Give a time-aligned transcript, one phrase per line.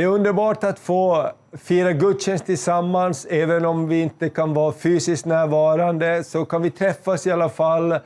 [0.00, 3.26] Det är underbart att få fira gudstjänst tillsammans.
[3.30, 7.98] Även om vi inte kan vara fysiskt närvarande så kan vi träffas i alla fall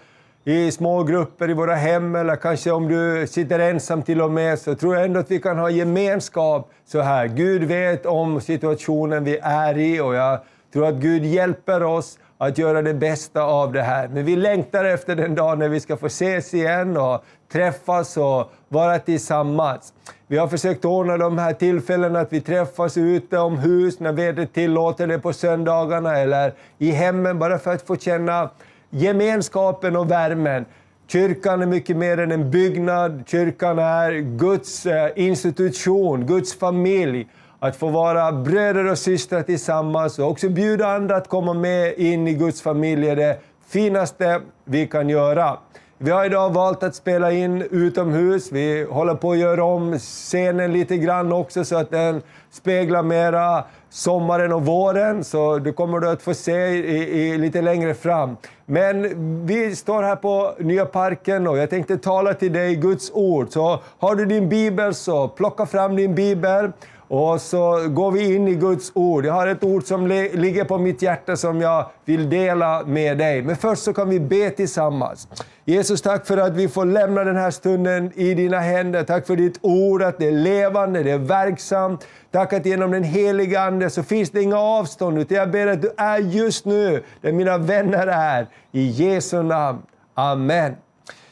[0.45, 4.59] i små grupper i våra hem eller kanske om du sitter ensam till och med
[4.59, 7.27] så tror jag ändå att vi kan ha gemenskap så här.
[7.27, 10.39] Gud vet om situationen vi är i och jag
[10.73, 14.09] tror att Gud hjälper oss att göra det bästa av det här.
[14.09, 18.53] Men vi längtar efter den dag när vi ska få ses igen och träffas och
[18.69, 19.93] vara tillsammans.
[20.27, 24.53] Vi har försökt ordna de här tillfällena att vi träffas ute om hus när vädret
[24.53, 28.51] tillåter det på söndagarna eller i hemmen bara för att få känna
[28.91, 30.65] gemenskapen och värmen.
[31.07, 33.25] Kyrkan är mycket mer än en byggnad.
[33.27, 37.29] Kyrkan är Guds eh, institution, Guds familj.
[37.65, 42.29] Att få vara bröder och systrar tillsammans och också bjuda andra att komma med in
[42.29, 45.59] i Guds familj är det finaste vi kan göra.
[45.99, 48.53] Vi har idag valt att spela in utomhus.
[48.53, 53.65] Vi håller på att göra om scenen lite grann också så att den speglar mera
[53.91, 55.25] sommaren och våren.
[55.25, 58.37] Så det kommer du att få se i, i, lite längre fram.
[58.67, 63.47] Men vi står här på Nya Parken och jag tänkte tala till dig Guds ord.
[63.51, 66.73] Så har du din bibel så plocka fram din bibel.
[67.09, 69.27] Och så går vi in i Guds ord.
[69.27, 73.43] Jag har ett ord som ligger på mitt hjärta som jag vill dela med dig.
[73.43, 75.29] Men först så kan vi be tillsammans.
[75.65, 79.03] Jesus, tack för att vi får lämna den här stunden i dina händer.
[79.03, 82.07] Tack för ditt ord, att det är levande, det är verksamt.
[82.31, 85.83] Tack att genom den heliga Ande så finns det inga avstånd, utan jag ber att
[85.83, 88.47] du är just nu där mina vänner är.
[88.73, 89.83] I Jesu namn.
[90.15, 90.77] Amen.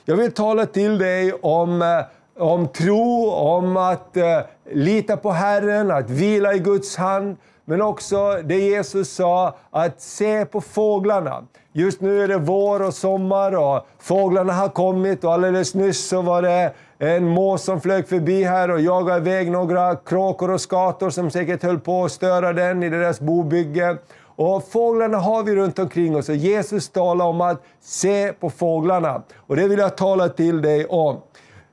[0.05, 1.89] Jag vill tala till dig om, eh,
[2.39, 4.39] om tro, om att eh,
[4.73, 7.37] lita på Herren, att vila i Guds hand.
[7.65, 11.45] Men också det Jesus sa, att se på fåglarna.
[11.73, 16.23] Just nu är det vår och sommar och fåglarna har kommit och alldeles nyss så
[16.23, 21.11] var det en mås som flög förbi här och jagade iväg några kråkor och skator
[21.11, 23.97] som säkert höll på att störa den i deras bobygge.
[24.37, 29.23] Och fåglarna har vi runt omkring oss och Jesus talar om att se på fåglarna.
[29.37, 31.21] Och det vill jag tala till dig om.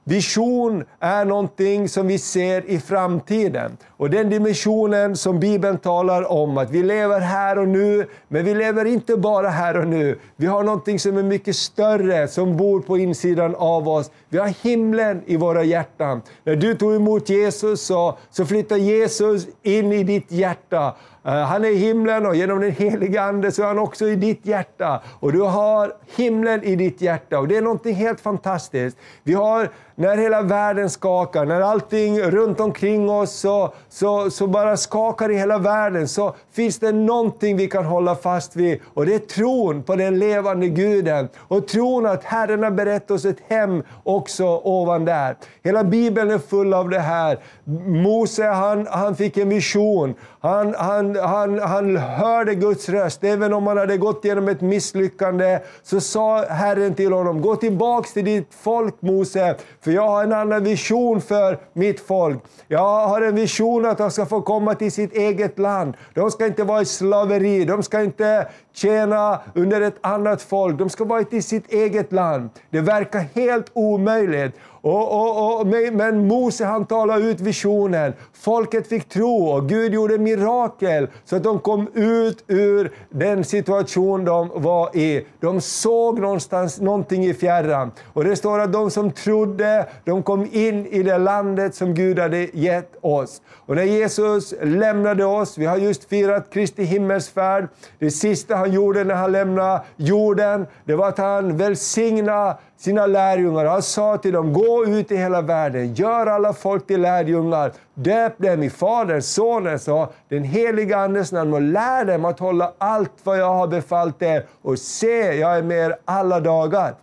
[0.10, 3.78] Vision är någonting som vi ser i framtiden.
[3.98, 8.56] Och den dimensionen som Bibeln talar om, att vi lever här och nu, men vi
[8.56, 10.20] lever inte bara här och nu.
[10.36, 14.12] Vi har någonting som är mycket större, som bor på insidan av oss.
[14.30, 16.22] Vi har himlen i våra hjärtan.
[16.44, 20.96] När du tog emot Jesus så, så flyttar Jesus in i ditt hjärta.
[21.30, 24.16] Eh, han är i himlen och genom den heliga Ande så är han också i
[24.16, 25.02] ditt hjärta.
[25.20, 28.98] Och du har himlen i ditt hjärta och det är något helt fantastiskt.
[29.24, 34.78] Vi har, när hela världen skakar, när allting runt omkring oss så, så, så bara
[34.78, 38.80] skakar i hela världen, så finns det någonting vi kan hålla fast vid.
[38.94, 41.30] Och det är tron på den levande Guden.
[41.38, 45.36] Och tron att Herren har berett oss ett hem också ovan där.
[45.64, 47.40] Hela Bibeln är full av det här.
[47.88, 50.16] Mose han, han fick en vision.
[50.42, 53.24] Han, han, han, han hörde Guds röst.
[53.24, 58.14] Även om han hade gått igenom ett misslyckande så sa Herren till honom, gå tillbaks
[58.14, 62.44] till ditt folk Mose, för jag har en annan vision för mitt folk.
[62.68, 65.94] Jag har en vision att de ska få komma till sitt eget land.
[66.14, 70.78] De ska inte vara i slaveri, de ska inte tjäna under ett annat folk.
[70.78, 72.50] De ska vara i sitt eget land.
[72.70, 74.56] Det verkar helt omöjligt.
[74.82, 78.14] Och, och, och, men Mose han talade ut visionen.
[78.34, 84.26] Folket fick tro och Gud gjorde mirakel så att de kom ut ur den situation
[84.26, 85.26] de var i.
[85.40, 87.92] De såg någonstans någonting i fjärran.
[88.14, 92.20] Och det står att de som trodde, de kom in i det landet som Gud
[92.20, 93.42] hade gett oss.
[93.66, 97.68] Och när Jesus lämnade oss, vi har just firat Kristi himmelsfärd,
[98.00, 103.66] det sista han gjorde när han lämnade jorden, det var att han välsignade sina lärjungar.
[103.66, 108.38] Han sa till dem, gå ut i hela världen, gör alla folk till lärjungar, döp
[108.38, 113.14] dem i Faderns, Sonens och den heliga Andens namn och lär dem att hålla allt
[113.24, 116.96] vad jag har befallt er och se, jag är med er alla dagar.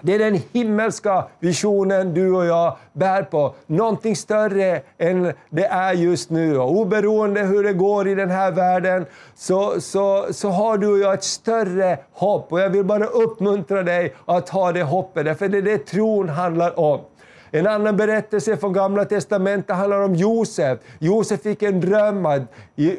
[0.00, 3.54] Det är den himmelska visionen du och jag bär på.
[3.66, 6.58] Någonting större än det är just nu.
[6.58, 10.98] Och oberoende hur det går i den här världen så, så, så har du och
[10.98, 12.52] jag ett större hopp.
[12.52, 16.28] Och jag vill bara uppmuntra dig att ha det hoppet, för det är det tron
[16.28, 17.00] handlar om.
[17.50, 20.78] En annan berättelse från Gamla Testamentet handlar om Josef.
[20.98, 22.42] Josef fick en dröm att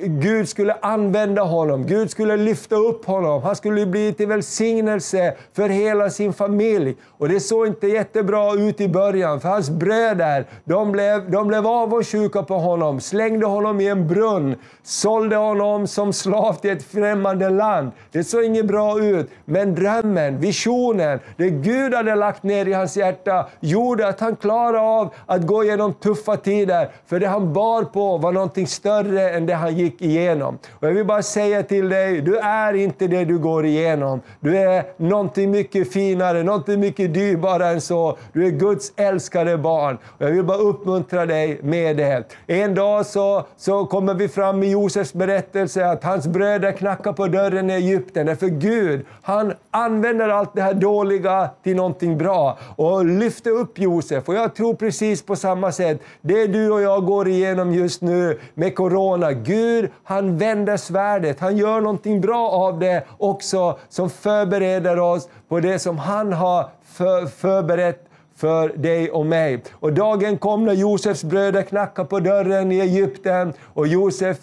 [0.06, 3.44] Gud skulle använda honom, Gud skulle lyfta upp honom.
[3.44, 6.96] Han skulle bli till välsignelse för hela sin familj.
[7.18, 11.68] Och det såg inte jättebra ut i början, för hans bröder de blev, de blev
[11.68, 17.50] avundsjuka på honom, slängde honom i en brunn, sålde honom som slav till ett främmande
[17.50, 17.92] land.
[18.12, 22.98] Det såg inget bra ut, men drömmen, visionen, det Gud hade lagt ner i hans
[22.98, 27.84] hjärta gjorde att han klara av att gå igenom tuffa tider, för det han bar
[27.84, 30.58] på var någonting större än det han gick igenom.
[30.72, 34.22] Och jag vill bara säga till dig, du är inte det du går igenom.
[34.40, 38.18] Du är någonting mycket finare, någonting mycket dyrbarare än så.
[38.34, 39.98] Du är Guds älskade barn.
[40.18, 42.24] Och jag vill bara uppmuntra dig med det.
[42.48, 47.28] En dag så, så kommer vi fram i Josefs berättelse att hans bröder knackar på
[47.28, 48.26] dörren i Egypten.
[48.26, 54.29] Därför Gud, han använder allt det här dåliga till någonting bra och lyfter upp Josef.
[54.30, 58.40] Och jag tror precis på samma sätt, det du och jag går igenom just nu
[58.54, 65.00] med Corona, Gud han vänder svärdet, han gör någonting bra av det också som förbereder
[65.00, 68.06] oss på det som han har för, förberett
[68.36, 69.64] för dig och mig.
[69.72, 74.38] Och dagen kom när Josefs bröder knackade på dörren i Egypten och Josef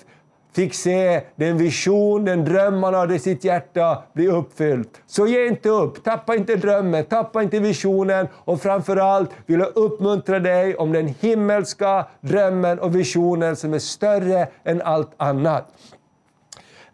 [0.57, 4.89] fick se den vision, den dröm han hade i sitt hjärta bli uppfylld.
[5.07, 10.39] Så ge inte upp, tappa inte drömmen, tappa inte visionen och framförallt vill jag uppmuntra
[10.39, 15.73] dig om den himmelska drömmen och visionen som är större än allt annat.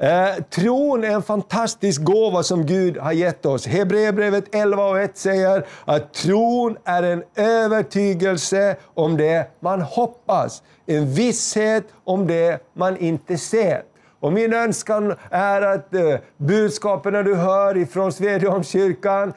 [0.03, 3.67] Eh, tron är en fantastisk gåva som Gud har gett oss.
[3.67, 11.15] Hebreerbrevet 11 och 1 säger att tron är en övertygelse om det man hoppas, en
[11.15, 13.83] visshet om det man inte ser.
[14.23, 19.33] Och min önskan är att eh, budskapen du hör ifrån Svedjeholmskyrkan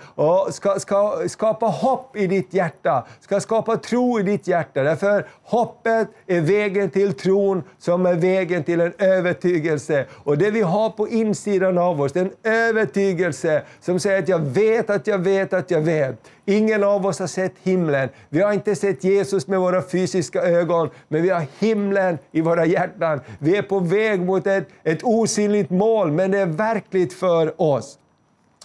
[0.50, 4.84] ska, ska skapa hopp i ditt hjärta, ska skapa tro i ditt hjärta.
[4.84, 10.06] Därför hoppet är vägen till tron som är vägen till en övertygelse.
[10.12, 14.30] Och det vi har på insidan av oss, det är en övertygelse som säger att
[14.30, 16.16] jag vet att jag vet att jag vet.
[16.46, 18.10] Ingen av oss har sett himlen.
[18.30, 22.66] Vi har inte sett Jesus med våra fysiska ögon, men vi har himlen i våra
[22.66, 23.22] hjärtan.
[23.40, 27.98] Vi är på väg mot ett, ett osynligt mål, men det är verkligt för oss.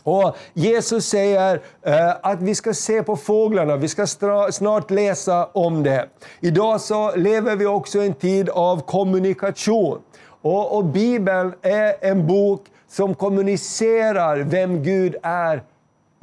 [0.02, 4.06] Och Jesus säger eh, att vi ska se på fåglarna, vi ska
[4.50, 6.08] snart läsa om det.
[6.40, 9.98] Idag så lever vi också i en tid av kommunikation.
[10.42, 15.62] Och, och Bibeln är en bok som kommunicerar vem Gud är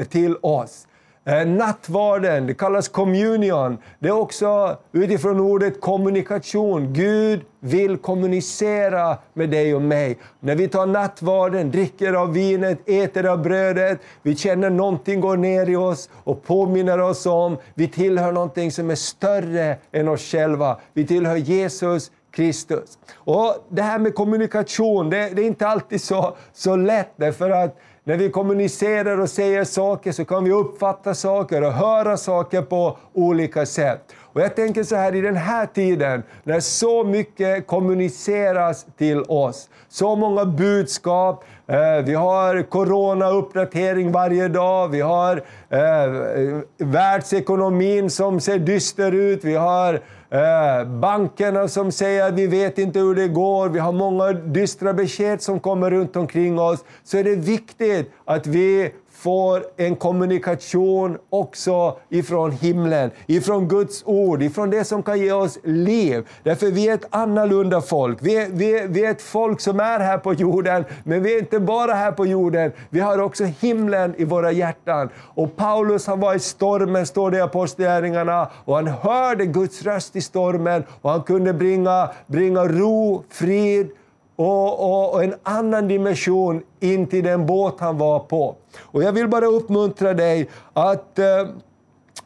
[0.09, 0.87] till oss.
[1.27, 3.77] Eh, nattvarden, det kallas communion.
[3.99, 6.93] Det är också utifrån ordet kommunikation.
[6.93, 10.17] Gud vill kommunicera med dig och mig.
[10.39, 15.69] När vi tar nattvarden, dricker av vinet, äter av brödet, vi känner någonting går ner
[15.69, 20.77] i oss och påminner oss om vi tillhör någonting som är större än oss själva.
[20.93, 22.97] Vi tillhör Jesus Kristus.
[23.15, 27.77] Och Det här med kommunikation, det, det är inte alltid så, så lätt, därför att
[28.03, 32.97] när vi kommunicerar och säger saker så kan vi uppfatta saker och höra saker på
[33.13, 34.01] olika sätt.
[34.33, 39.69] Och jag tänker så här i den här tiden, när så mycket kommuniceras till oss,
[39.89, 48.39] så många budskap, eh, vi har corona-uppdatering varje dag, vi har eh, eh världsekonomin som
[48.39, 53.27] ser dyster ut, vi har Eh, bankerna som säger att vi vet inte hur det
[53.27, 58.11] går, vi har många dystra besked som kommer runt omkring oss, så är det viktigt
[58.25, 65.19] att vi får en kommunikation också ifrån himlen, ifrån Guds ord, ifrån det som kan
[65.19, 66.27] ge oss liv.
[66.43, 68.17] Därför vi är ett annorlunda folk.
[68.21, 71.35] Vi är, vi, är, vi är ett folk som är här på jorden, men vi
[71.35, 72.71] är inte bara här på jorden.
[72.89, 75.09] Vi har också himlen i våra hjärtan.
[75.17, 80.15] Och Paulus han var i stormen, står det i Apostlagärningarna, och han hörde Guds röst
[80.15, 83.89] i stormen och han kunde bringa, bringa ro, frid,
[84.37, 88.55] och, och, och, en annan dimension in till den båt han var på.
[88.79, 91.25] Och jag vill bara uppmuntra dig att eh,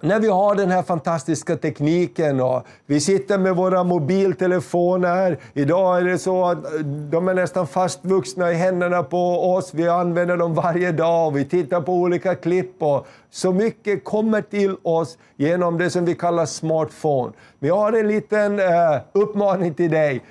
[0.03, 5.37] när vi har den här fantastiska tekniken och vi sitter med våra mobiltelefoner.
[5.53, 9.73] Idag är det så att eh, de är nästan fastvuxna i händerna på oss.
[9.73, 12.83] Vi använder dem varje dag och vi tittar på olika klipp.
[12.83, 17.31] Och så mycket kommer till oss genom det som vi kallar smartphone.
[17.59, 20.21] Men jag har en liten eh, uppmaning till dig.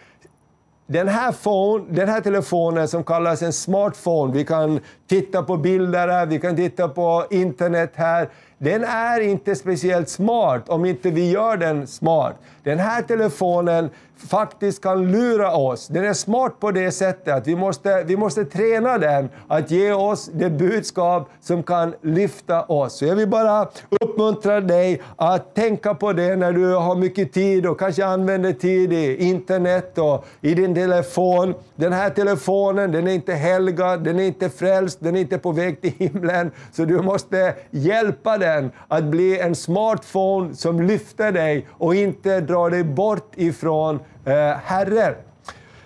[0.93, 6.09] Den här, phone, den här telefonen som kallas en smartphone, vi kan titta på bilder
[6.09, 8.29] här, vi kan titta på internet här.
[8.59, 12.35] Den är inte speciellt smart om inte vi gör den smart.
[12.63, 13.91] Den här telefonen
[14.29, 15.89] faktiskt kan lura oss.
[15.89, 19.93] Den är smart på det sättet att vi måste, vi måste träna den att ge
[19.93, 22.99] oss det budskap som kan lyfta oss.
[22.99, 23.69] Så jag vill bara
[24.01, 28.93] uppmuntra dig att tänka på det när du har mycket tid och kanske använder tid
[28.93, 31.55] i internet och i din telefon.
[31.77, 35.53] Den här telefonen, den är inte helgad, den är inte frälst, den är inte på
[35.53, 36.51] väg till himlen.
[36.73, 42.71] Så du måste hjälpa den att bli en smartphone som lyfter dig och inte drar
[42.71, 45.15] dig bort ifrån eh, Herren.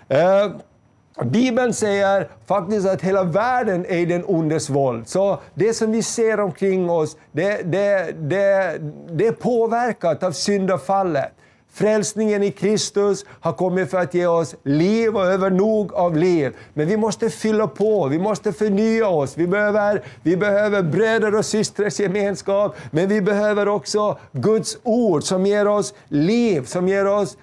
[0.08, 0.50] Eh,
[1.22, 5.08] Bibeln säger faktiskt att hela världen är i den ondes våld.
[5.08, 8.78] Så det som vi ser omkring oss, det, det, det,
[9.10, 11.32] det är påverkat av syndafallet.
[11.74, 16.56] Frälsningen i Kristus har kommit för att ge oss liv och övernog av liv.
[16.74, 19.36] Men vi måste fylla på, vi måste förnya oss.
[19.36, 25.46] Vi behöver, vi behöver bröder och systrars gemenskap, men vi behöver också Guds ord som
[25.46, 27.36] ger oss liv, som ger oss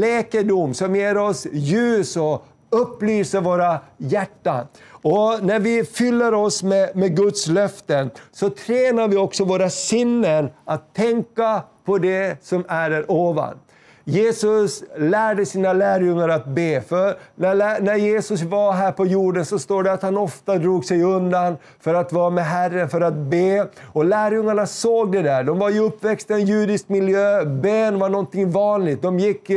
[0.00, 4.66] läkedom, som ger oss ljus och upplyser våra hjärtan.
[4.90, 10.50] Och när vi fyller oss med, med Guds löften så tränar vi också våra sinnen
[10.64, 13.58] att tänka på det som är där ovan.
[14.04, 16.82] Jesus lärde sina lärjungar att be.
[16.88, 20.84] För när, när Jesus var här på jorden så står det att han ofta drog
[20.84, 23.66] sig undan för att vara med Herren, för att be.
[23.82, 25.44] Och lärjungarna såg det där.
[25.44, 27.44] De var ju uppväxta i en judisk miljö.
[27.44, 29.02] ben var någonting vanligt.
[29.02, 29.50] De gick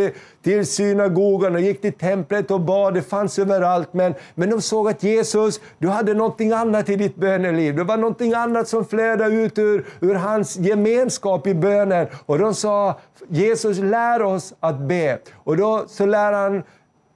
[0.46, 2.94] till synagogan, och gick till templet och bad.
[2.94, 3.94] Det fanns överallt.
[3.94, 7.76] Men, men de såg att Jesus, du hade någonting annat i ditt böneliv.
[7.76, 12.08] Det var någonting annat som flödade ut ur, ur hans gemenskap i bönen.
[12.26, 15.18] Och de sa, Jesus lär oss att be.
[15.36, 16.64] Och då så lär han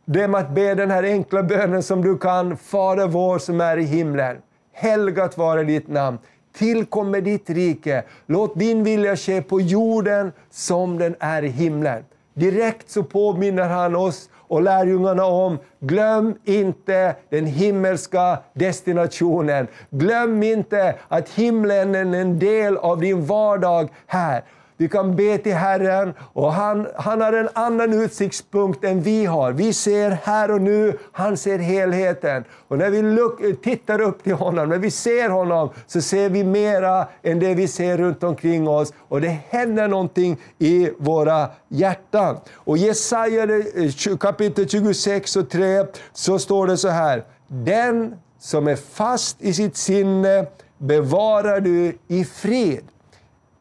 [0.06, 2.58] dem att be den här enkla bönen som du kan.
[2.58, 4.38] Fader vår som är i himlen.
[4.74, 6.18] Helgat vare ditt namn.
[6.58, 8.04] Tillkommer ditt rike.
[8.26, 12.04] Låt din vilja ske på jorden som den är i himlen.
[12.40, 19.68] Direkt så påminner han oss och lärjungarna om, glöm inte den himmelska destinationen.
[19.90, 24.44] Glöm inte att himlen är en del av din vardag här.
[24.80, 29.52] Vi kan be till Herren och han, han har en annan utsiktspunkt än vi har.
[29.52, 32.44] Vi ser här och nu, han ser helheten.
[32.68, 36.44] Och när vi look, tittar upp till honom, när vi ser honom, så ser vi
[36.44, 38.94] mera än det vi ser runt omkring oss.
[39.08, 42.38] Och det händer någonting i våra hjärtan.
[42.54, 47.24] Och i Jesaja eh, kapitel 26 och 3 så står det så här.
[47.48, 50.46] Den som är fast i sitt sinne
[50.78, 52.84] bevarar du i frid.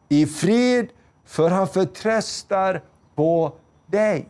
[0.08, 0.88] I frid
[1.28, 2.80] för han förtröstar
[3.14, 3.52] på
[3.86, 4.28] dig.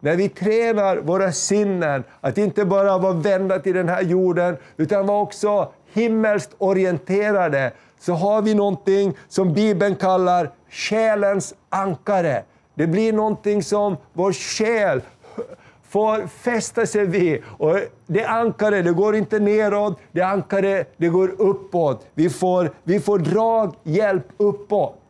[0.00, 5.06] När vi tränar våra sinnen att inte bara vara vända till den här jorden, utan
[5.06, 12.42] vara också himmelskt orienterade, så har vi någonting som Bibeln kallar själens ankare.
[12.74, 15.00] Det blir någonting som vår själ
[15.88, 17.42] får fästa sig vid.
[17.46, 22.06] Och det ankare det går inte neråt, det ankare det går uppåt.
[22.14, 25.03] Vi får, vi får draghjälp uppåt.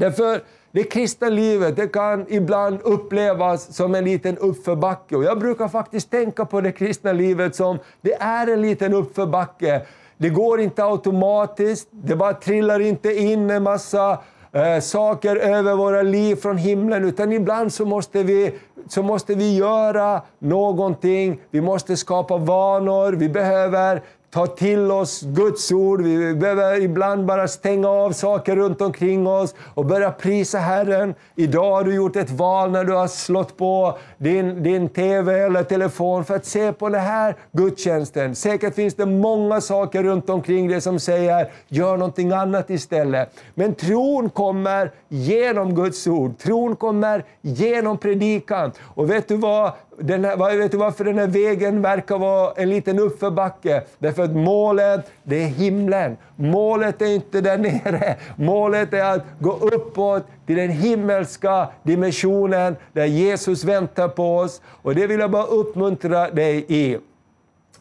[0.00, 0.40] Därför
[0.72, 5.16] det kristna livet det kan ibland upplevas som en liten uppförbacke.
[5.16, 9.82] Och jag brukar faktiskt tänka på det kristna livet som det är en liten uppförbacke.
[10.16, 14.18] Det går inte automatiskt, det bara trillar inte in en massa
[14.52, 18.54] eh, saker över våra liv från himlen, utan ibland så måste, vi,
[18.88, 21.40] så måste vi göra någonting.
[21.50, 26.02] Vi måste skapa vanor, vi behöver ta till oss Guds ord.
[26.02, 31.14] Vi behöver ibland bara stänga av saker runt omkring oss och börja prisa Herren.
[31.36, 35.62] Idag har du gjort ett val när du har slått på din, din TV eller
[35.62, 38.34] telefon för att se på den här gudstjänsten.
[38.34, 43.40] Säkert finns det många saker runt omkring dig som säger gör någonting annat istället.
[43.54, 46.38] Men tron kommer genom Guds ord.
[46.38, 48.72] Tron kommer genom predikan.
[48.80, 49.72] Och vet du vad?
[50.00, 53.82] Den här, vet du varför den här vägen verkar vara en liten uppförbacke?
[53.98, 56.16] Därför att målet, det är himlen.
[56.36, 58.16] Målet är inte där nere.
[58.36, 64.62] Målet är att gå uppåt till den himmelska dimensionen där Jesus väntar på oss.
[64.82, 66.98] Och det vill jag bara uppmuntra dig i.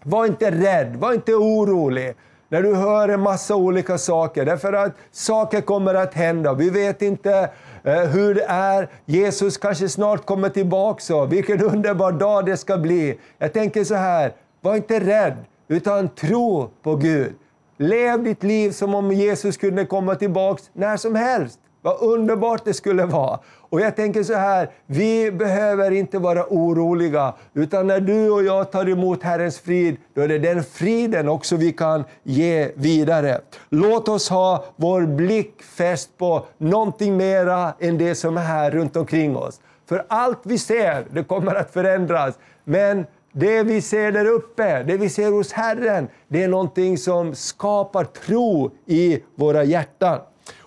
[0.03, 2.15] Var inte rädd, var inte orolig
[2.50, 4.46] när du hör en massa olika saker.
[4.46, 6.53] Därför att saker kommer att hända.
[6.53, 7.50] Vi vet inte
[7.84, 8.89] Eh, hur det är.
[9.06, 11.25] Jesus kanske snart kommer tillbaka.
[11.25, 13.20] Vilken underbar dag det ska bli.
[13.38, 15.38] Jag tänker så här, var inte rädd,
[15.68, 17.34] utan tro på Gud.
[17.77, 21.60] Lev ditt liv som om Jesus kunde komma tillbaka när som helst.
[21.82, 23.39] Vad underbart det skulle vara.
[23.69, 28.71] Och jag tänker så här, vi behöver inte vara oroliga, utan när du och jag
[28.71, 33.41] tar emot Herrens frid, då är det den friden också vi kan ge vidare.
[33.69, 38.95] Låt oss ha vår blick fäst på någonting mera än det som är här runt
[38.95, 39.61] omkring oss.
[39.89, 42.39] För allt vi ser, det kommer att förändras.
[42.63, 47.35] Men det vi ser där uppe, det vi ser hos Herren, det är någonting som
[47.35, 50.19] skapar tro i våra hjärtan.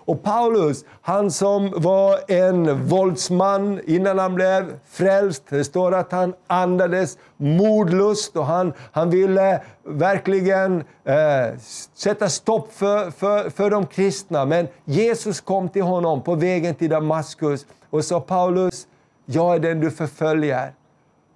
[0.05, 6.33] Och Paulus, han som var en våldsman innan han blev frälst, det står att han
[6.47, 11.57] andades mordlust och han, han ville verkligen eh,
[11.93, 14.45] sätta stopp för, för, för de kristna.
[14.45, 18.87] Men Jesus kom till honom på vägen till Damaskus och sa Paulus,
[19.25, 20.73] jag är den du förföljer.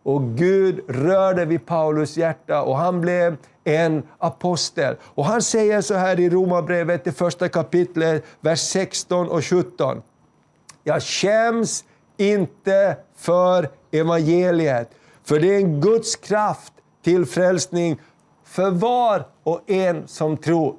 [0.03, 4.95] och Gud rörde vid Paulus hjärta och han blev en apostel.
[5.03, 10.01] Och han säger så här i Romarbrevet, det första kapitlet, vers 16 och 17.
[10.83, 11.83] Jag skäms
[12.17, 14.89] inte för evangeliet,
[15.23, 17.99] för det är en Guds kraft till frälsning
[18.43, 20.75] för var och en som tror.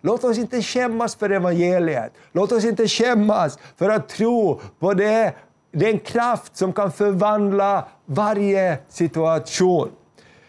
[0.00, 2.12] Låt oss inte skämmas för evangeliet.
[2.32, 5.34] Låt oss inte skämmas för att tro på det,
[5.72, 9.90] den kraft som kan förvandla varje situation.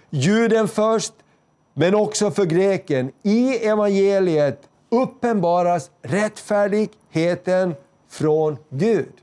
[0.10, 1.14] Juden först,
[1.74, 3.12] men också för greken.
[3.24, 7.76] I evangeliet uppenbaras rättfärdigheten
[8.10, 9.14] från Gud.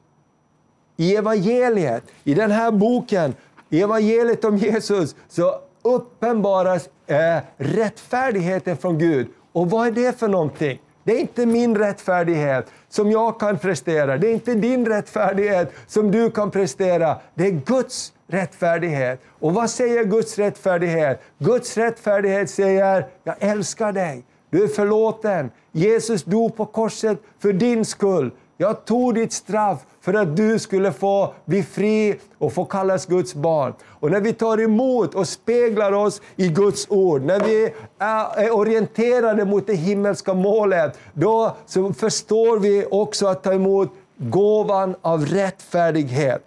[0.96, 3.34] I evangeliet, i den här boken,
[3.70, 9.28] i evangeliet om Jesus, så uppenbaras eh, rättfärdigheten från Gud.
[9.52, 10.78] Och vad är det för någonting?
[11.04, 14.18] Det är inte min rättfärdighet som jag kan prestera.
[14.18, 17.16] Det är inte din rättfärdighet som du kan prestera.
[17.34, 19.20] Det är Guds rättfärdighet.
[19.38, 21.22] Och vad säger Guds rättfärdighet?
[21.38, 24.24] Guds rättfärdighet säger, jag älskar dig.
[24.50, 25.50] Du är förlåten.
[25.72, 28.30] Jesus dog på korset för din skull.
[28.60, 33.34] Jag tog ditt straff för att du skulle få bli fri och få kallas Guds
[33.34, 33.74] barn.
[33.84, 39.44] Och när vi tar emot och speglar oss i Guds ord, när vi är orienterade
[39.44, 46.42] mot det himmelska målet, då så förstår vi också att ta emot gåvan av rättfärdighet.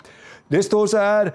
[0.47, 1.31] Det står så här,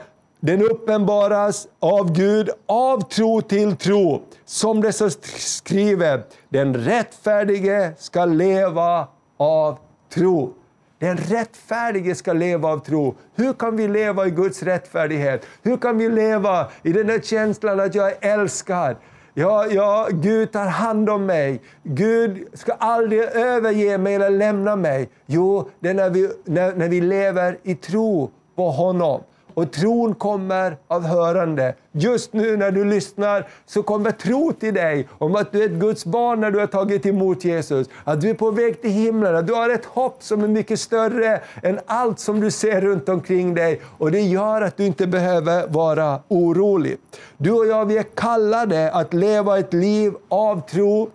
[0.47, 4.23] den uppenbaras av Gud av tro till tro.
[4.45, 9.79] Som det så skriver, den rättfärdige ska leva av
[10.15, 10.55] tro.
[10.99, 13.15] Den rättfärdige ska leva av tro.
[13.35, 15.47] Hur kan vi leva i Guds rättfärdighet?
[15.63, 18.97] Hur kan vi leva i den där känslan att jag är älskad?
[19.35, 21.63] Ja, ja, Gud tar hand om mig.
[21.83, 25.09] Gud ska aldrig överge mig eller lämna mig.
[25.27, 29.23] Jo, det är när vi, när, när vi lever i tro på honom.
[29.57, 31.75] Och tron kommer av hörande.
[31.93, 35.73] Just nu när du lyssnar så kommer tro till dig om att du är ett
[35.73, 37.89] Guds barn när du har tagit emot Jesus.
[38.05, 40.81] Att du är på väg till himlen, att du har ett hopp som är mycket
[40.81, 43.81] större än allt som du ser runt omkring dig.
[43.99, 46.99] Och det gör att du inte behöver vara orolig.
[47.37, 51.11] Du och jag, vi är kallade att leva ett liv av tro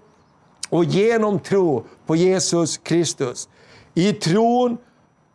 [0.69, 3.49] och genom tro på Jesus Kristus.
[3.93, 4.77] I tron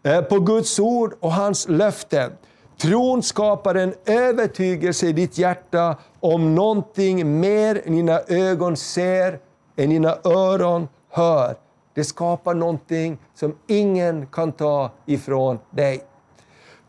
[0.02, 2.30] eh, på Guds ord och hans löften.
[2.78, 9.38] Tron skapar en övertygelse i ditt hjärta om någonting mer än dina ögon ser,
[9.76, 11.56] än dina öron hör.
[11.94, 16.04] Det skapar någonting som ingen kan ta ifrån dig.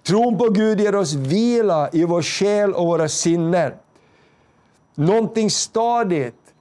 [0.07, 3.73] Tron på Gud ger oss vila i vår själ och våra sinnen.
[4.95, 6.53] Någonting stadigt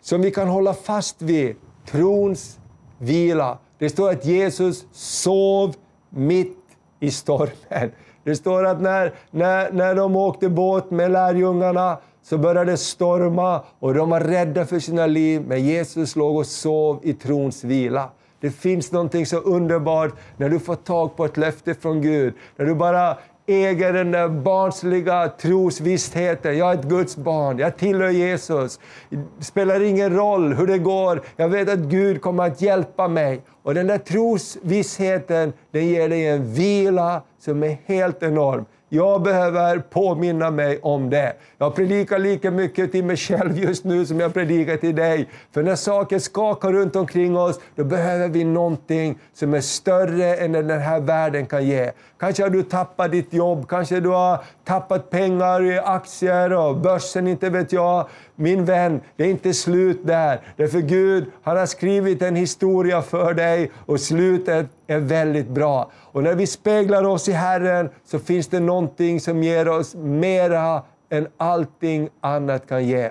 [0.00, 1.56] som vi kan hålla fast vid.
[1.86, 2.58] Trons
[2.98, 3.58] vila.
[3.78, 5.74] Det står att Jesus sov
[6.10, 6.63] mitt
[7.04, 7.92] i stormen.
[8.24, 13.60] Det står att när, när, när de åkte båt med lärjungarna så började det storma
[13.78, 18.08] och de var rädda för sina liv, men Jesus låg och sov i trons vila.
[18.40, 22.34] Det finns någonting så underbart när du får tag på ett löfte från Gud.
[22.56, 26.58] När du bara äger den där barnsliga trosvissheten.
[26.58, 28.80] Jag är ett Guds barn, jag tillhör Jesus.
[29.10, 33.42] Det spelar ingen roll hur det går, jag vet att Gud kommer att hjälpa mig.
[33.62, 38.64] Och den där trosvissheten, den ger dig en vila som är helt enorm.
[38.94, 41.32] Jag behöver påminna mig om det.
[41.58, 45.28] Jag predikar lika mycket till mig själv just nu som jag predikar till dig.
[45.54, 50.52] För när saker skakar runt omkring oss, då behöver vi någonting som är större än
[50.52, 51.92] den här världen kan ge.
[52.18, 57.26] Kanske har du tappat ditt jobb, kanske du har tappat pengar i aktier och börsen,
[57.26, 58.08] inte vet jag.
[58.36, 60.40] Min vän, det är inte slut där.
[60.56, 65.90] Därför Gud han har skrivit en historia för dig och slutet är väldigt bra.
[65.94, 70.82] Och när vi speglar oss i Herren så finns det någonting som ger oss mera
[71.10, 73.10] än allting annat kan ge.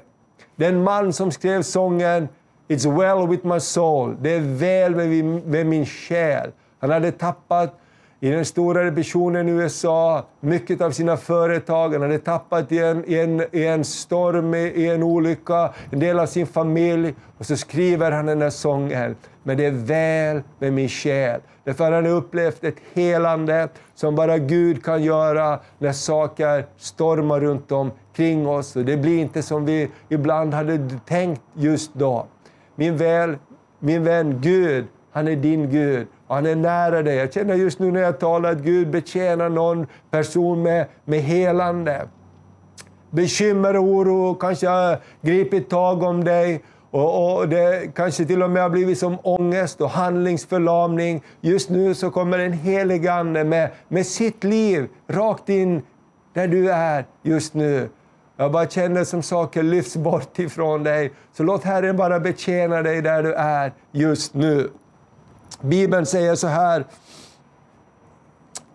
[0.55, 2.27] Den man som skrev sången
[2.67, 6.51] It's well with my soul, det är väl med min, med min själ.
[6.79, 7.79] Han hade tappat
[8.23, 13.05] i den stora revisionen i USA, mycket av sina företag, han hade tappat i en,
[13.07, 17.13] i en, i en storm, i en olycka, en del av sin familj.
[17.37, 19.15] Och så skriver han den här sången.
[19.43, 21.41] Men det är väl med min själ.
[21.63, 27.71] Därför har han upplevt ett helande som bara Gud kan göra när saker stormar runt
[27.71, 28.75] omkring oss.
[28.75, 32.25] Och det blir inte som vi ibland hade tänkt just då.
[32.75, 33.37] Min, väl,
[33.79, 36.07] min vän Gud, han är din Gud.
[36.33, 37.15] Han är nära dig.
[37.15, 42.07] Jag känner just nu när jag talar att Gud betjänar någon person med, med helande.
[43.09, 46.63] Bekymmer och oro kanske har gripit tag om dig.
[46.91, 51.23] Och, och, Det kanske till och med har blivit som ångest och handlingsförlamning.
[51.41, 55.81] Just nu så kommer en helig Ande med, med sitt liv rakt in
[56.33, 57.89] där du är just nu.
[58.37, 61.11] Jag bara känner som saker lyfts bort ifrån dig.
[61.37, 64.69] Så låt Herren bara betjäna dig där du är just nu.
[65.63, 66.85] Bibeln säger så här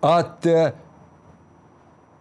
[0.01, 0.69] att eh,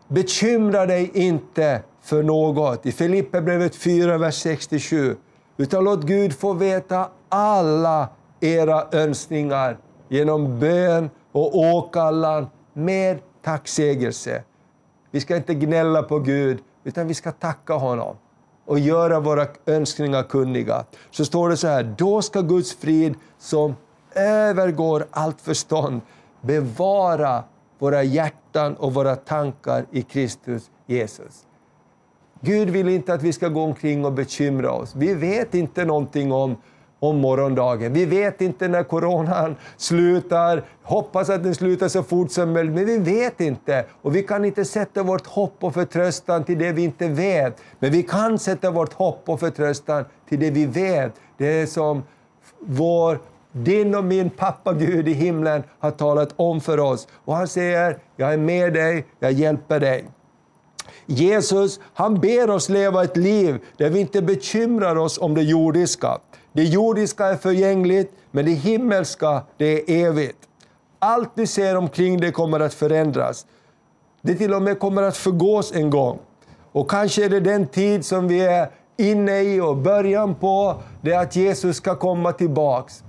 [0.07, 2.85] bekymra dig inte för något.
[2.85, 5.17] I Filipperbrevet 4, vers 67.
[5.57, 9.77] Utan låt Gud få veta alla era önskningar
[10.09, 14.43] genom bön och åkallan med tacksägelse.
[15.11, 18.15] Vi ska inte gnälla på Gud, utan vi ska tacka honom
[18.65, 20.85] och göra våra önskningar kunniga.
[21.11, 23.75] Så står det så här, då ska Guds frid som
[24.15, 26.01] övergår allt förstånd
[26.41, 27.43] bevara
[27.79, 31.45] våra hjärtan och våra tankar i Kristus Jesus.
[32.41, 34.95] Gud vill inte att vi ska gå omkring och bekymra oss.
[34.95, 36.55] Vi vet inte någonting om
[36.99, 37.93] om morgondagen.
[37.93, 42.85] Vi vet inte när coronan slutar, hoppas att den slutar så fort som möjligt, men
[42.85, 43.85] vi vet inte.
[44.01, 47.57] Och vi kan inte sätta vårt hopp och förtröstan till det vi inte vet.
[47.79, 51.13] Men vi kan sätta vårt hopp och förtröstan till det vi vet.
[51.37, 52.03] Det är som
[52.59, 53.19] vår
[53.57, 57.07] din och min pappa Gud i himlen har talat om för oss.
[57.25, 60.05] Och han säger, jag är med dig, jag hjälper dig.
[61.05, 66.17] Jesus han ber oss leva ett liv där vi inte bekymrar oss om det jordiska.
[66.53, 70.37] Det jordiska är förgängligt, men det himmelska det är evigt.
[70.99, 73.45] Allt du ser omkring dig kommer att förändras.
[74.21, 76.19] Det till och med kommer att förgås en gång.
[76.71, 81.11] Och kanske är det den tid som vi är inne i och början på, det
[81.11, 83.03] är att Jesus ska komma tillbaks.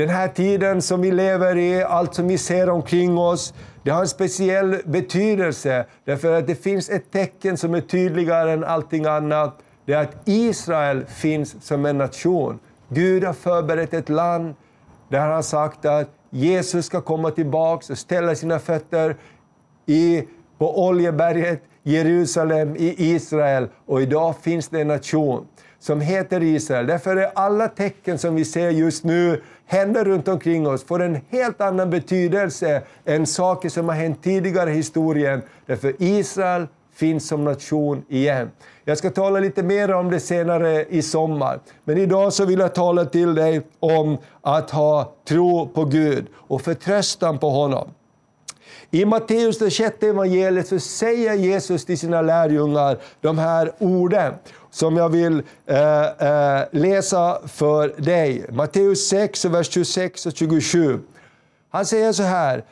[0.00, 4.00] Den här tiden som vi lever i, allt som vi ser omkring oss, det har
[4.00, 5.86] en speciell betydelse.
[6.04, 10.16] Därför att det finns ett tecken som är tydligare än allting annat det är att
[10.24, 12.58] Israel finns som en nation.
[12.88, 14.54] Gud har förberett ett land
[15.08, 19.16] där han har sagt att Jesus ska komma tillbaka och ställa sina fötter
[19.86, 20.24] i,
[20.58, 23.68] på Oljeberget, Jerusalem, i Israel.
[23.86, 25.46] Och idag finns det en nation
[25.80, 26.86] som heter Israel.
[26.86, 31.20] Därför är alla tecken som vi ser just nu händer runt omkring oss får en
[31.30, 35.42] helt annan betydelse än saker som har hänt tidigare i historien.
[35.66, 38.50] Därför Israel finns som nation igen.
[38.84, 41.60] Jag ska tala lite mer om det senare i sommar.
[41.84, 46.62] Men idag så vill jag tala till dig om att ha tro på Gud och
[46.62, 47.90] förtröstan på honom.
[48.90, 54.34] I Matteus, det sjätte evangeliet, så säger Jesus till sina lärjungar de här orden
[54.70, 58.46] som jag vill eh, eh, läsa för dig.
[58.52, 61.00] Matteus 6, vers 26 och 27.
[61.72, 62.64] Han säger så här,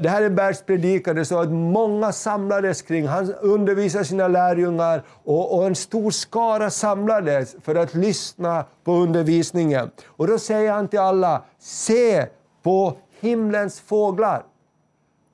[0.00, 5.58] det här är bergspredikan, det står att många samlades kring, han undervisade sina lärjungar och,
[5.58, 9.90] och, en stor skara samlades för att lyssna på undervisningen.
[10.06, 12.26] Och då säger han till alla, se
[12.62, 14.42] på himlens fåglar.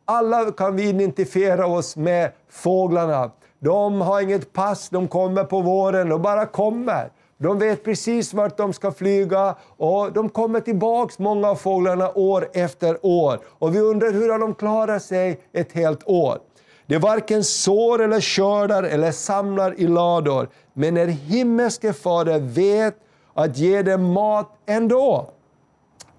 [0.04, 3.30] Alla kan vi identifiera oss med fåglarna.
[3.60, 7.10] De har inget pass, de kommer på våren, de bara kommer.
[7.38, 12.48] De vet precis vart de ska flyga och de kommer tillbaks, många av fåglarna, år
[12.52, 13.38] efter år.
[13.46, 16.38] Och vi undrar hur har de klarat sig ett helt år?
[16.86, 22.94] Det varken sår eller skördar eller samlar i lador, men er himmelske fader vet
[23.34, 25.30] att ge dem mat ändå.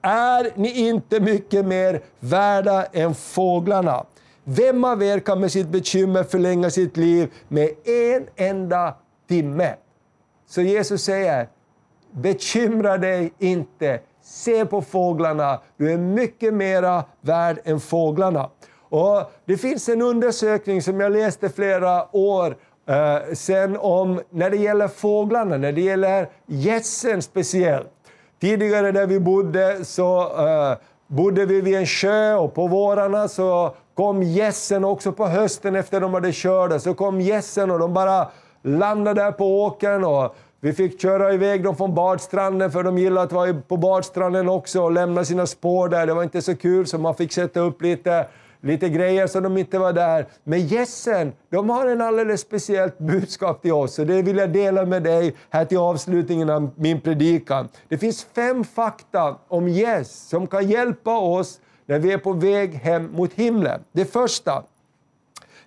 [0.02, 4.06] Är ni inte mycket mer värda än fåglarna?
[4.44, 8.94] Vem av er kan med sitt bekymmer förlänga sitt liv med en enda
[9.28, 9.76] timme?
[10.48, 11.48] Så Jesus säger,
[12.12, 14.00] bekymra dig inte.
[14.24, 18.50] Se på fåglarna, du är mycket mera värd än fåglarna.
[18.90, 24.58] Och det finns en undersökning som jag läste flera år eh, sen om när det
[24.58, 27.90] gäller fåglarna, när det gäller gässen speciellt.
[28.42, 30.78] Tidigare där vi bodde så eh,
[31.08, 36.02] bodde vi vid en sjö och på vårarna så kom gässen också på hösten efter
[36.02, 36.82] de hade kört.
[36.82, 38.28] Så kom gässen och de bara
[38.64, 43.26] landade där på åkern och vi fick köra iväg dem från badstranden för de gillade
[43.26, 46.08] att vara på badstranden också och lämna sina spår där.
[46.08, 48.28] Det var inte så kul så man fick sätta upp lite,
[48.62, 50.26] lite grejer så de inte var där.
[50.44, 54.86] Men gässen, de har en alldeles speciellt budskap till oss och det vill jag dela
[54.86, 57.70] med dig här till avslutningen av min predikan.
[57.88, 62.74] Det finns fem fakta om gäss som kan hjälpa oss när vi är på väg
[62.74, 63.84] hem mot himlen.
[63.92, 64.64] Det första,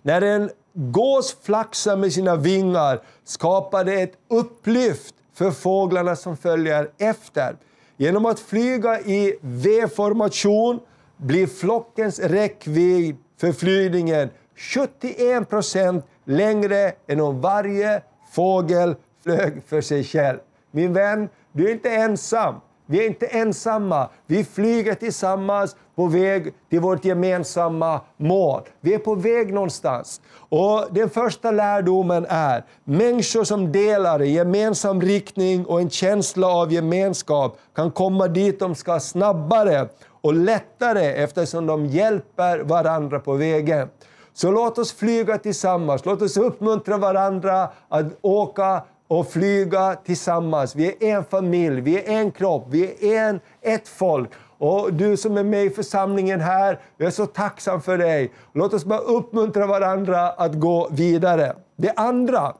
[0.02, 6.90] när en gås flaxar med sina vingar skapar det ett upplyft för fåglarna som följer
[6.98, 7.56] efter.
[7.96, 10.80] Genom att flyga i V-formation
[11.16, 20.04] blir flockens räckvidd för flygningen 71 procent längre än om varje fågel flög för sig
[20.04, 20.38] själv.
[20.70, 22.54] Min vän, du är inte ensam.
[22.86, 24.08] Vi är inte ensamma.
[24.26, 28.62] Vi flyger tillsammans på väg till vårt gemensamma mål.
[28.80, 30.20] Vi är på väg någonstans.
[30.48, 36.72] Och Den första lärdomen är människor som delar i gemensam riktning och en känsla av
[36.72, 39.88] gemenskap kan komma dit de ska snabbare
[40.20, 43.88] och lättare eftersom de hjälper varandra på vägen.
[44.36, 50.76] Så låt oss flyga tillsammans, låt oss uppmuntra varandra att åka och flyga tillsammans.
[50.76, 54.30] Vi är en familj, vi är en kropp, vi är en, ett folk.
[54.58, 58.32] Och du som är med i församlingen här, jag är så tacksam för dig.
[58.52, 61.56] Låt oss bara uppmuntra varandra att gå vidare.
[61.76, 62.54] Det andra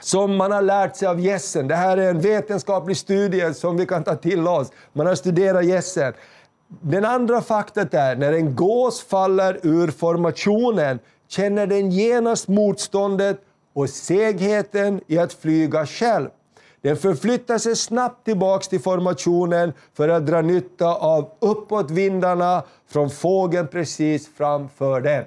[0.00, 3.86] som man har lärt sig av gässen, det här är en vetenskaplig studie som vi
[3.86, 4.70] kan ta till oss.
[4.92, 6.12] Man har studerat gässen.
[6.80, 13.40] Den andra faktat är, när en gås faller ur formationen känner den genast motståndet
[13.72, 16.28] och segheten i att flyga själv.
[16.82, 23.68] Den förflyttar sig snabbt tillbaks till formationen för att dra nytta av uppåtvindarna från fågeln
[23.68, 25.24] precis framför den.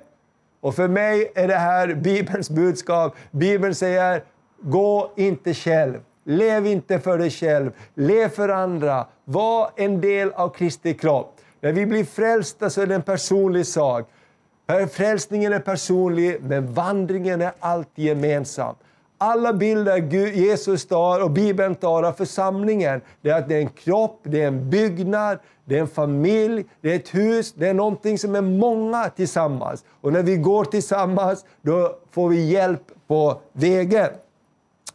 [0.62, 3.16] Och för mig är det här Bibelns budskap.
[3.32, 4.24] Bibeln säger,
[4.62, 6.00] gå inte själv.
[6.26, 9.08] Lev inte för dig själv, lev för andra.
[9.26, 11.40] Var en del av Kristi kropp.
[11.62, 14.10] När vi blir frälsta så är det en personlig sak.
[14.92, 18.76] Frälsningen är personlig, men vandringen är alltid gemensam.
[19.18, 23.70] Alla bilder Jesus tar och Bibeln tar av församlingen, det är att det är en
[23.70, 27.74] kropp, det är en byggnad, det är en familj, det är ett hus, det är
[27.74, 29.86] någonting som är många tillsammans.
[30.02, 34.10] Och när vi går tillsammans, då får vi hjälp på vägen.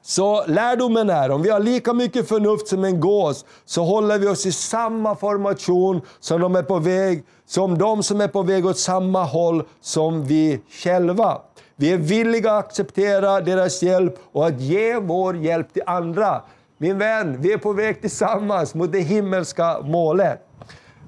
[0.09, 4.29] Så lärdomen är, om vi har lika mycket förnuft som en gås, så håller vi
[4.29, 8.67] oss i samma formation som de, är på väg, som de som är på väg
[8.67, 11.39] åt samma håll som vi själva.
[11.77, 16.43] Vi är villiga att acceptera deras hjälp och att ge vår hjälp till andra.
[16.79, 20.47] Min vän, vi är på väg tillsammans mot det himmelska målet.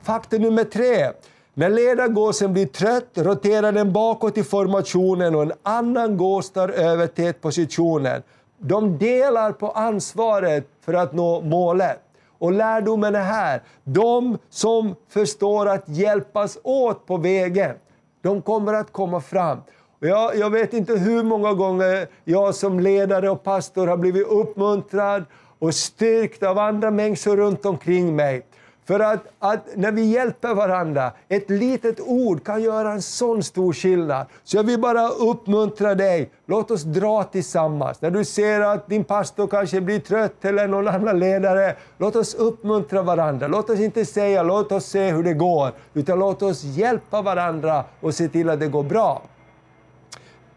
[0.03, 1.11] Fakta nummer tre.
[1.55, 7.07] När ledargåsen blir trött roterar den bakåt i formationen och en annan gås tar över
[7.07, 8.23] tätpositionen.
[8.63, 12.01] De delar på ansvaret för att nå målet.
[12.39, 17.77] Och lärdomen är här, de som förstår att hjälpas åt på vägen,
[18.23, 19.59] de kommer att komma fram.
[19.99, 25.25] Jag, jag vet inte hur många gånger jag som ledare och pastor har blivit uppmuntrad
[25.59, 28.47] och styrkt av andra människor runt omkring mig.
[28.91, 33.73] För att, att, när vi hjälper varandra, ett litet ord kan göra en sån stor
[33.73, 34.27] skillnad.
[34.45, 38.01] Så jag vill bara uppmuntra dig, låt oss dra tillsammans.
[38.03, 42.35] När du ser att din pastor kanske blir trött eller någon annan ledare, låt oss
[42.35, 43.49] uppmuntra varandra.
[43.49, 47.85] Låt oss inte säga låt oss se hur det går, utan låt oss hjälpa varandra
[48.01, 49.23] och se till att det går bra.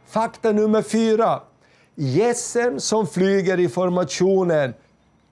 [0.08, 1.40] Fakta nummer fyra.
[1.96, 4.74] Gässen som flyger i formationen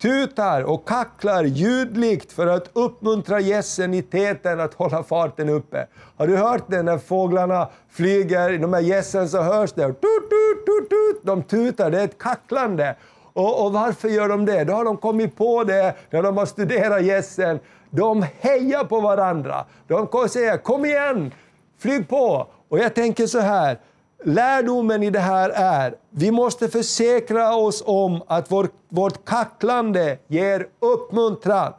[0.02, 5.88] tutar och kacklar ljudligt för att uppmuntra gässen i täten att hålla farten uppe.
[6.18, 10.66] Har du hört det när fåglarna flyger, de här gässen så hörs det tut, tut,
[10.66, 11.22] tut, tut.
[11.24, 12.96] De tutar, det är ett kacklande.
[13.34, 14.64] Och, och, varför gör de det?
[14.64, 17.60] Då har de kommit på det när de har studerat gässen.
[17.90, 19.66] De hejar på varandra.
[19.88, 21.32] De säger kom igen,
[21.80, 22.48] flyg på!
[22.70, 23.80] Och jag tänker så här,
[24.24, 30.68] Lärdomen i det här är, vi måste försäkra oss om att vår, vårt kacklande ger
[30.80, 31.74] uppmuntran.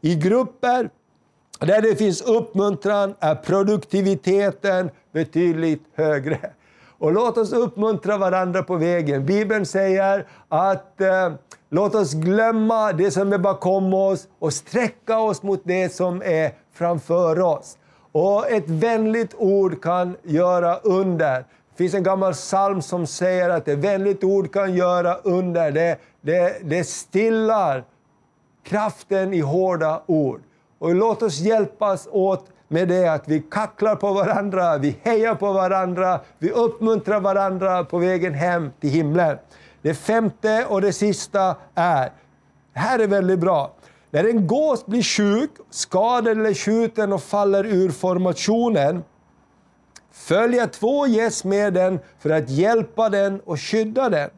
[0.00, 0.90] I grupper
[1.60, 6.38] där det finns uppmuntran är produktiviteten betydligt högre.
[6.98, 9.26] Och låt oss uppmuntra varandra på vägen.
[9.26, 11.32] Bibeln säger att eh,
[11.70, 16.52] låt oss glömma det som är bakom oss och sträcka oss mot det som är
[16.72, 17.78] framför oss.
[18.12, 21.44] Och ett vänligt ord kan göra under.
[21.78, 25.72] Det finns en gammal psalm som säger att ett vänligt ord kan göra under.
[25.72, 27.84] Det, det, det stillar
[28.64, 30.40] kraften i hårda ord.
[30.78, 35.52] Och låt oss hjälpas åt med det att vi kacklar på varandra, vi hejar på
[35.52, 39.38] varandra, vi uppmuntrar varandra på vägen hem till himlen.
[39.82, 42.12] Det femte och det sista är,
[42.72, 43.74] det här är väldigt bra.
[44.10, 49.02] När en gås blir sjuk, skadad eller skjuten och faller ur formationen
[50.18, 54.30] följa två gäss med den för att hjälpa den och skydda den.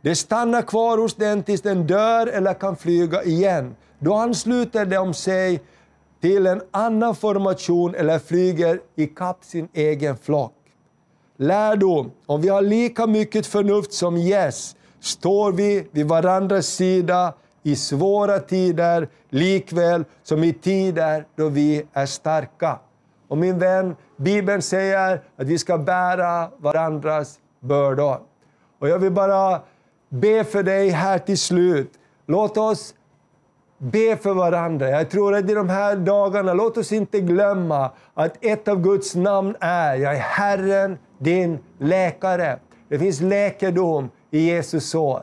[0.00, 3.76] De stannar kvar hos den tills den dör eller kan flyga igen.
[3.98, 5.60] Då ansluter de sig
[6.20, 10.52] till en annan formation eller flyger i kapp sin egen flock.
[11.36, 17.76] Lärdom, om vi har lika mycket förnuft som gäss står vi vid varandras sida i
[17.76, 22.78] svåra tider likväl som i tider då vi är starka.
[23.34, 28.18] Och min vän, Bibeln säger att vi ska bära varandras bördor.
[28.78, 29.60] Och jag vill bara
[30.08, 31.92] be för dig här till slut.
[32.26, 32.94] Låt oss
[33.78, 34.90] be för varandra.
[34.90, 39.14] Jag tror att i de här dagarna, låt oss inte glömma att ett av Guds
[39.14, 42.58] namn är, jag är Herren, din läkare.
[42.88, 45.22] Det finns läkedom i Jesus sår.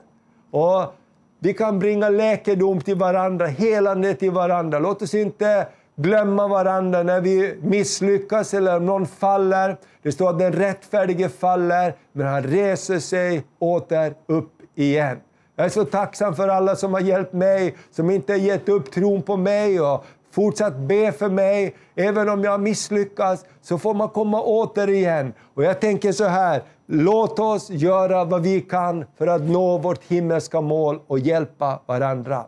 [0.52, 0.94] Och
[1.40, 4.80] vi kan bringa läkedom till varandra, helande till varandra.
[4.80, 5.68] Låt oss inte
[6.02, 9.78] glömma varandra när vi misslyckas eller om någon faller.
[10.02, 15.18] Det står att den rättfärdige faller, men han reser sig åter upp igen.
[15.56, 18.92] Jag är så tacksam för alla som har hjälpt mig, som inte har gett upp
[18.92, 21.76] tron på mig och fortsatt be för mig.
[21.96, 25.34] Även om jag misslyckas så får man komma åter igen.
[25.54, 30.04] Och jag tänker så här, låt oss göra vad vi kan för att nå vårt
[30.04, 32.46] himmelska mål och hjälpa varandra.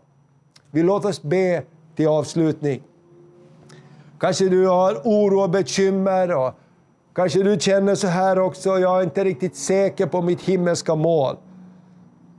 [0.71, 1.63] Vi låter oss be
[1.95, 2.81] till avslutning.
[4.23, 6.53] Kanske du har oro och bekymmer och
[7.15, 11.35] kanske du känner så här också, jag är inte riktigt säker på mitt himmelska mål.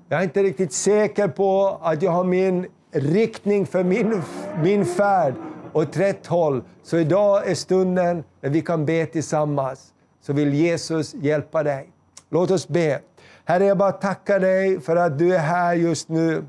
[0.09, 4.23] Jag är inte riktigt säker på att jag har min riktning för min,
[4.63, 5.35] min färd
[5.73, 6.63] åt rätt håll.
[6.83, 9.93] Så idag är stunden när vi kan be tillsammans.
[10.27, 11.89] Så vill Jesus hjälpa dig.
[12.31, 13.01] Låt oss be.
[13.45, 16.45] Herre, jag bara tackar dig för att du är här just nu.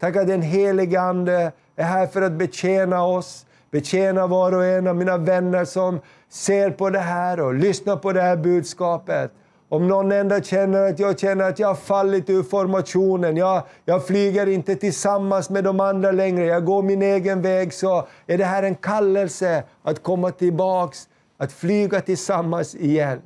[0.00, 4.86] Tack att den helige Ande är här för att betjäna oss, betjäna var och en
[4.86, 9.32] av mina vänner som ser på det här och lyssnar på det här budskapet.
[9.68, 14.06] Om någon enda känner att jag känner att jag har fallit ur formationen, jag, jag
[14.06, 18.44] flyger inte tillsammans med de andra längre, jag går min egen väg, så är det
[18.44, 23.20] här en kallelse att komma tillbaks, att flyga tillsammans igen.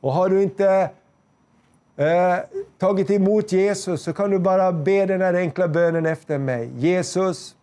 [0.00, 0.90] Och har du inte
[1.96, 2.36] eh,
[2.78, 6.70] tagit emot Jesus så kan du bara be den här enkla bönen efter mig.
[6.76, 7.56] Jesus,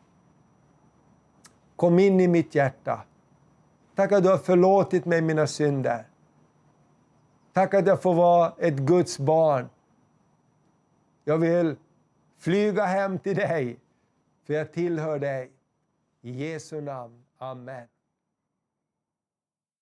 [1.82, 3.02] kom in i mitt hjärta.
[3.96, 6.06] Tack att du har förlåtit mig mina synder.
[7.54, 9.70] Tack att jag får vara ett Guds barn.
[11.24, 11.76] Jag vill
[12.38, 13.80] flyga hem till dig,
[14.46, 15.52] för jag tillhör dig.
[16.22, 17.24] I Jesu namn.
[17.38, 17.88] Amen.